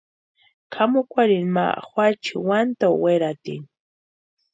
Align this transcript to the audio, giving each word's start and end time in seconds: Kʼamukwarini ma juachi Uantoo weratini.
Kʼamukwarini 0.71 1.49
ma 1.55 1.65
juachi 1.91 2.33
Uantoo 2.47 2.95
weratini. 3.03 3.67